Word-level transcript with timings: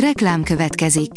Reklám 0.00 0.42
következik. 0.42 1.10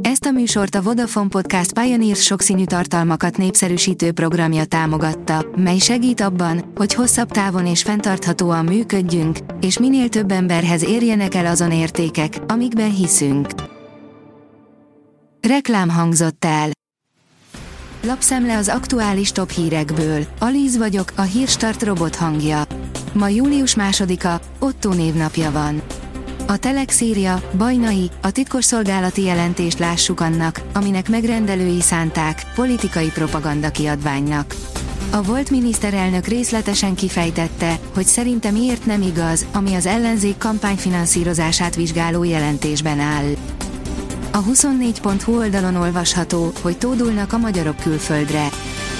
Ezt 0.00 0.24
a 0.24 0.30
műsort 0.30 0.74
a 0.74 0.82
Vodafone 0.82 1.28
Podcast 1.28 1.72
Pioneers 1.72 2.22
sokszínű 2.22 2.64
tartalmakat 2.64 3.36
népszerűsítő 3.36 4.12
programja 4.12 4.64
támogatta, 4.64 5.46
mely 5.56 5.78
segít 5.78 6.20
abban, 6.20 6.72
hogy 6.74 6.94
hosszabb 6.94 7.30
távon 7.30 7.66
és 7.66 7.82
fenntarthatóan 7.82 8.64
működjünk, 8.64 9.38
és 9.60 9.78
minél 9.78 10.08
több 10.08 10.30
emberhez 10.30 10.84
érjenek 10.84 11.34
el 11.34 11.46
azon 11.46 11.72
értékek, 11.72 12.38
amikben 12.46 12.94
hiszünk. 12.94 13.48
Reklám 15.40 15.88
hangzott 15.88 16.44
el. 16.44 16.68
Lapszemle 18.02 18.56
az 18.56 18.68
aktuális 18.68 19.32
top 19.32 19.50
hírekből. 19.50 20.26
Alíz 20.38 20.76
vagyok, 20.76 21.12
a 21.16 21.22
hírstart 21.22 21.82
robot 21.82 22.16
hangja. 22.16 22.62
Ma 23.12 23.28
július 23.28 23.74
másodika, 23.74 24.40
Otto 24.58 24.92
névnapja 24.92 25.50
van. 25.50 25.82
A 26.46 26.56
Telex 26.56 27.00
írja, 27.00 27.42
Bajnai, 27.56 28.10
a 28.22 28.30
titkosszolgálati 28.30 29.22
jelentést 29.22 29.78
lássuk 29.78 30.20
annak, 30.20 30.60
aminek 30.74 31.08
megrendelői 31.08 31.80
szánták, 31.80 32.42
politikai 32.54 33.08
propaganda 33.08 33.70
kiadványnak. 33.70 34.54
A 35.10 35.22
volt 35.22 35.50
miniszterelnök 35.50 36.26
részletesen 36.26 36.94
kifejtette, 36.94 37.78
hogy 37.94 38.06
szerinte 38.06 38.50
miért 38.50 38.86
nem 38.86 39.02
igaz, 39.02 39.46
ami 39.52 39.74
az 39.74 39.86
ellenzék 39.86 40.38
kampányfinanszírozását 40.38 41.74
vizsgáló 41.74 42.24
jelentésben 42.24 43.00
áll. 43.00 43.34
A 44.32 44.42
24.hu 44.42 45.36
oldalon 45.36 45.76
olvasható, 45.76 46.52
hogy 46.62 46.78
tódulnak 46.78 47.32
a 47.32 47.38
magyarok 47.38 47.76
külföldre. 47.76 48.48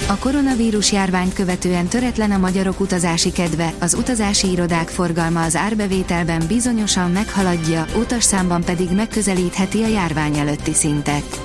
A 0.09 0.17
koronavírus 0.19 0.93
járványt 0.93 1.33
követően 1.33 1.87
töretlen 1.87 2.31
a 2.31 2.39
magyarok 2.39 2.81
utazási 2.81 3.33
kedve, 3.33 3.73
az 3.81 3.95
utazási 3.95 4.51
irodák 4.51 4.89
forgalma 4.89 5.43
az 5.43 5.57
árbevételben 5.57 6.43
bizonyosan 6.49 7.11
meghaladja, 7.11 7.87
utasszámban 7.97 8.65
pedig 8.65 8.91
megközelítheti 8.91 9.83
a 9.83 9.87
járvány 9.87 10.39
előtti 10.39 10.73
szintet. 10.73 11.41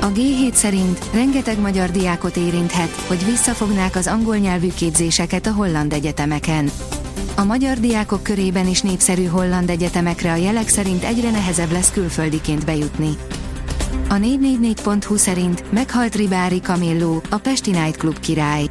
A 0.00 0.06
G7 0.06 0.52
szerint 0.52 0.98
rengeteg 1.12 1.60
magyar 1.60 1.90
diákot 1.90 2.36
érinthet, 2.36 2.90
hogy 3.06 3.24
visszafognák 3.24 3.96
az 3.96 4.06
angol 4.06 4.36
nyelvű 4.36 4.68
képzéseket 4.68 5.46
a 5.46 5.52
holland 5.52 5.92
egyetemeken. 5.92 6.70
A 7.36 7.44
magyar 7.44 7.80
diákok 7.80 8.22
körében 8.22 8.66
is 8.66 8.80
népszerű 8.80 9.24
holland 9.24 9.70
egyetemekre 9.70 10.32
a 10.32 10.36
jelek 10.36 10.68
szerint 10.68 11.04
egyre 11.04 11.30
nehezebb 11.30 11.72
lesz 11.72 11.90
külföldiként 11.90 12.64
bejutni. 12.64 13.16
A 14.08 14.14
444.hu 14.14 15.16
szerint 15.16 15.72
meghalt 15.72 16.14
Ribári 16.14 16.58
Camillo, 16.58 17.20
a 17.30 17.36
Pesti 17.36 17.70
Club 17.98 18.20
király. 18.20 18.64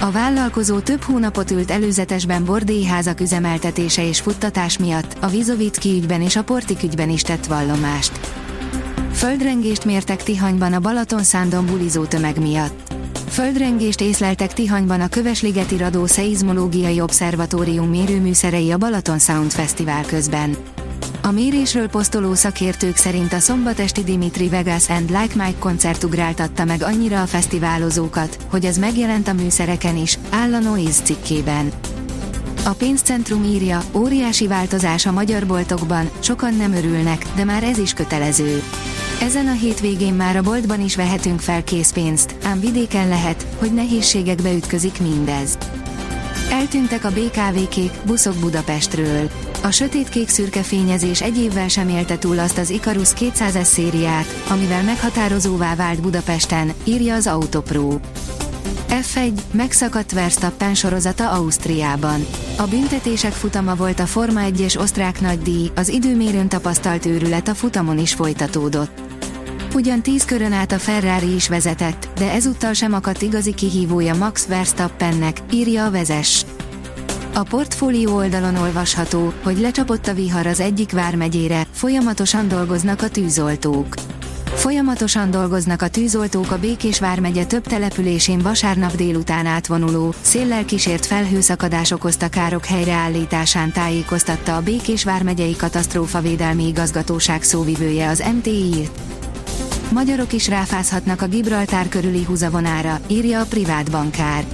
A 0.00 0.10
vállalkozó 0.10 0.78
több 0.78 1.02
hónapot 1.02 1.50
ült 1.50 1.70
előzetesben 1.70 2.44
bordélyházak 2.44 3.20
üzemeltetése 3.20 4.06
és 4.06 4.20
futtatás 4.20 4.78
miatt, 4.78 5.16
a 5.20 5.26
Vizovicki 5.26 5.90
ügyben 5.90 6.22
és 6.22 6.36
a 6.36 6.42
Portik 6.42 6.82
ügyben 6.82 7.10
is 7.10 7.22
tett 7.22 7.46
vallomást. 7.46 8.20
Földrengést 9.12 9.84
mértek 9.84 10.22
Tihanyban 10.22 10.72
a 10.72 10.80
Balaton 10.80 11.22
Szándon 11.22 11.66
bulizó 11.66 12.04
tömeg 12.04 12.40
miatt. 12.40 12.94
Földrengést 13.28 14.00
észleltek 14.00 14.52
Tihanyban 14.52 15.00
a 15.00 15.08
Kövesligeti 15.08 15.76
Radó 15.76 16.06
Szeizmológiai 16.06 17.00
Obszervatórium 17.00 17.88
mérőműszerei 17.88 18.70
a 18.70 18.78
Balaton 18.78 19.18
Sound 19.18 19.50
Fesztivál 19.50 20.04
közben. 20.04 20.56
A 21.24 21.30
mérésről 21.30 21.88
posztoló 21.88 22.34
szakértők 22.34 22.96
szerint 22.96 23.32
a 23.32 23.38
szombatesti 23.38 24.02
Dimitri 24.04 24.48
Vegas 24.48 24.88
and 24.88 25.08
Like 25.08 25.44
Mike 25.44 25.58
koncert 25.58 26.04
ugráltatta 26.04 26.64
meg 26.64 26.82
annyira 26.82 27.22
a 27.22 27.26
fesztiválozókat, 27.26 28.36
hogy 28.50 28.64
ez 28.64 28.78
megjelent 28.78 29.28
a 29.28 29.32
műszereken 29.32 29.96
is, 29.96 30.18
áll 30.30 30.54
a 30.54 30.58
Noise 30.58 31.02
cikkében. 31.02 31.72
A 32.64 32.70
pénzcentrum 32.70 33.44
írja, 33.44 33.82
óriási 33.94 34.46
változás 34.46 35.06
a 35.06 35.12
magyar 35.12 35.46
boltokban, 35.46 36.10
sokan 36.18 36.54
nem 36.54 36.72
örülnek, 36.72 37.26
de 37.36 37.44
már 37.44 37.62
ez 37.62 37.78
is 37.78 37.92
kötelező. 37.92 38.62
Ezen 39.20 39.46
a 39.46 39.52
hétvégén 39.52 40.14
már 40.14 40.36
a 40.36 40.42
boltban 40.42 40.80
is 40.80 40.96
vehetünk 40.96 41.40
fel 41.40 41.64
készpénzt, 41.64 42.34
ám 42.44 42.60
vidéken 42.60 43.08
lehet, 43.08 43.46
hogy 43.58 43.74
nehézségekbe 43.74 44.52
ütközik 44.52 45.00
mindez. 45.00 45.58
Eltűntek 46.50 47.04
a 47.04 47.10
BKV-kék, 47.10 47.92
buszok 48.06 48.34
Budapestről. 48.34 49.30
A 49.62 49.70
sötétkék 49.70 50.28
szürke 50.28 50.62
fényezés 50.62 51.22
egy 51.22 51.38
évvel 51.38 51.68
sem 51.68 51.88
élte 51.88 52.18
túl 52.18 52.38
azt 52.38 52.58
az 52.58 52.70
Icarus 52.70 53.08
200-es 53.18 53.62
szériát, 53.62 54.42
amivel 54.48 54.82
meghatározóvá 54.82 55.74
vált 55.74 56.00
Budapesten, 56.00 56.72
írja 56.84 57.14
az 57.14 57.26
Autopro. 57.26 57.98
F1, 58.88 59.32
megszakadt 59.50 60.12
Verstappen 60.12 60.74
sorozata 60.74 61.30
Ausztriában. 61.30 62.26
A 62.56 62.62
büntetések 62.62 63.32
futama 63.32 63.74
volt 63.74 64.00
a 64.00 64.06
Forma 64.06 64.40
1-es 64.44 64.80
osztrák 64.80 65.20
nagydíj, 65.20 65.70
az 65.74 65.88
időmérőn 65.88 66.48
tapasztalt 66.48 67.06
őrület 67.06 67.48
a 67.48 67.54
futamon 67.54 67.98
is 67.98 68.14
folytatódott. 68.14 69.00
Ugyan 69.74 70.02
tíz 70.02 70.24
körön 70.24 70.52
át 70.52 70.72
a 70.72 70.78
Ferrari 70.78 71.34
is 71.34 71.48
vezetett, 71.48 72.08
de 72.14 72.30
ezúttal 72.30 72.72
sem 72.72 72.94
akadt 72.94 73.22
igazi 73.22 73.54
kihívója 73.54 74.14
Max 74.14 74.46
Verstappennek, 74.46 75.38
írja 75.50 75.84
a 75.84 75.90
vezes. 75.90 76.44
A 77.34 77.42
portfólió 77.42 78.14
oldalon 78.16 78.56
olvasható, 78.56 79.32
hogy 79.42 79.58
lecsapott 79.58 80.06
a 80.06 80.14
vihar 80.14 80.46
az 80.46 80.60
egyik 80.60 80.92
vármegyére, 80.92 81.66
folyamatosan 81.70 82.48
dolgoznak 82.48 83.02
a 83.02 83.08
tűzoltók. 83.08 83.94
Folyamatosan 84.54 85.30
dolgoznak 85.30 85.82
a 85.82 85.88
tűzoltók 85.88 86.50
a 86.50 86.58
Békés 86.58 87.00
vármegye 87.00 87.44
több 87.44 87.66
településén 87.66 88.38
vasárnap 88.38 88.96
délután 88.96 89.46
átvonuló, 89.46 90.14
széllel 90.20 90.64
kísért 90.64 91.06
felhőszakadás 91.06 91.90
okozta 91.90 92.28
károk 92.28 92.64
helyreállításán 92.64 93.72
tájékoztatta 93.72 94.56
a 94.56 94.62
Békés 94.62 95.04
vármegyei 95.04 95.56
katasztrófavédelmi 95.56 96.66
igazgatóság 96.66 97.42
szóvivője 97.42 98.08
az 98.08 98.24
MTI. 98.34 98.88
Magyarok 99.92 100.32
is 100.32 100.48
ráfázhatnak 100.48 101.22
a 101.22 101.26
Gibraltár 101.26 101.88
körüli 101.88 102.24
húzavonára, 102.24 103.00
írja 103.06 103.40
a 103.40 103.44
privát 103.44 103.90
bankár. 103.90 104.44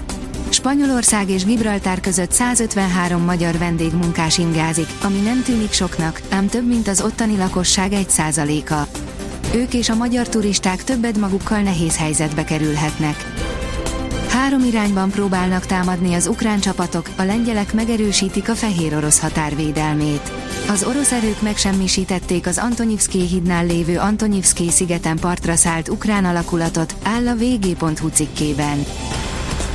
Spanyolország 0.58 1.30
és 1.30 1.44
Gibraltár 1.44 2.00
között 2.00 2.32
153 2.32 3.22
magyar 3.22 3.58
vendégmunkás 3.58 4.38
ingázik, 4.38 4.88
ami 5.02 5.20
nem 5.20 5.42
tűnik 5.42 5.72
soknak, 5.72 6.20
ám 6.30 6.48
több 6.48 6.66
mint 6.68 6.88
az 6.88 7.00
ottani 7.00 7.36
lakosság 7.36 7.92
1%-a. 7.94 8.98
Ők 9.54 9.74
és 9.74 9.88
a 9.88 9.94
magyar 9.94 10.28
turisták 10.28 10.84
többet 10.84 11.18
magukkal 11.18 11.60
nehéz 11.60 11.96
helyzetbe 11.96 12.44
kerülhetnek. 12.44 13.32
Három 14.28 14.64
irányban 14.64 15.10
próbálnak 15.10 15.66
támadni 15.66 16.14
az 16.14 16.26
ukrán 16.26 16.60
csapatok, 16.60 17.10
a 17.16 17.22
lengyelek 17.22 17.72
megerősítik 17.72 18.48
a 18.48 18.54
fehér 18.54 18.94
orosz 18.94 19.20
határvédelmét. 19.20 20.32
Az 20.68 20.84
orosz 20.84 21.12
erők 21.12 21.42
megsemmisítették 21.42 22.46
az 22.46 22.58
Antonyivszki 22.58 23.26
hídnál 23.26 23.66
lévő 23.66 23.98
Antonyivszki 23.98 24.70
szigeten 24.70 25.16
partra 25.18 25.56
szállt 25.56 25.88
ukrán 25.88 26.24
alakulatot, 26.24 26.94
áll 27.02 27.28
a 27.28 27.34
vg.hu 27.34 28.08
cikkében. 28.08 28.84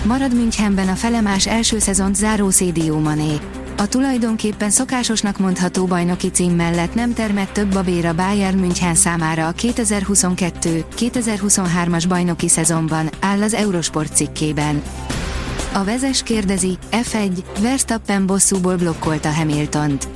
Marad 0.05 0.35
Münchenben 0.35 0.87
a 0.87 0.95
felemás 0.95 1.47
első 1.47 1.79
szezont 1.79 2.15
záró 2.15 2.49
Szédió 2.49 2.99
Mané. 2.99 3.39
A 3.77 3.87
tulajdonképpen 3.87 4.69
szokásosnak 4.69 5.39
mondható 5.39 5.85
bajnoki 5.85 6.29
cím 6.29 6.51
mellett 6.51 6.93
nem 6.93 7.13
termett 7.13 7.53
több 7.53 7.75
a 7.75 7.81
bér 7.81 8.15
Bayern 8.15 8.57
München 8.57 8.95
számára 8.95 9.47
a 9.47 9.53
2022-2023-as 9.53 12.03
bajnoki 12.07 12.47
szezonban, 12.47 13.09
áll 13.19 13.41
az 13.41 13.53
Eurosport 13.53 14.15
cikkében. 14.15 14.83
A 15.73 15.83
vezes 15.83 16.23
kérdezi, 16.23 16.77
F1, 16.91 17.31
Verstappen 17.59 18.25
bosszúból 18.25 18.75
blokkolta 18.75 19.33
Hamiltont. 19.33 20.07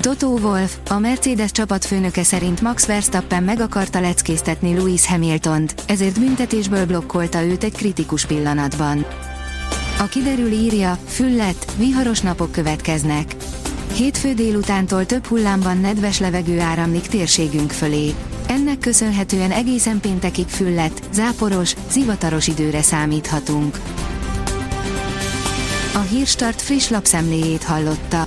Toto 0.00 0.26
Wolf, 0.26 0.76
a 0.88 0.98
Mercedes 0.98 1.50
csapatfőnöke 1.50 2.22
szerint 2.22 2.60
Max 2.60 2.86
Verstappen 2.86 3.42
meg 3.42 3.60
akarta 3.60 4.00
leckéztetni 4.00 4.74
Lewis 4.74 5.06
Hamiltont, 5.06 5.74
ezért 5.86 6.18
büntetésből 6.18 6.86
blokkolta 6.86 7.42
őt 7.42 7.64
egy 7.64 7.74
kritikus 7.74 8.26
pillanatban. 8.26 9.06
A 10.00 10.08
kiderül 10.08 10.52
írja, 10.52 10.98
füllet, 11.06 11.74
viharos 11.76 12.20
napok 12.20 12.52
következnek. 12.52 13.34
Hétfő 13.94 14.34
délutántól 14.34 15.06
több 15.06 15.26
hullámban 15.26 15.78
nedves 15.78 16.18
levegő 16.18 16.60
áramlik 16.60 17.06
térségünk 17.06 17.70
fölé. 17.70 18.14
Ennek 18.46 18.78
köszönhetően 18.78 19.50
egészen 19.50 20.00
péntekig 20.00 20.46
füllet, 20.46 21.02
záporos, 21.12 21.74
zivataros 21.90 22.46
időre 22.46 22.82
számíthatunk. 22.82 23.80
A 25.94 26.00
Hírstart 26.00 26.62
friss 26.62 26.88
lapszemléjét 26.88 27.62
hallotta. 27.62 28.26